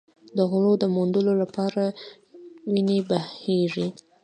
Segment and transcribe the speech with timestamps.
[0.37, 1.83] د غلو د موندلو لپاره
[2.73, 3.87] وینې بهېږي.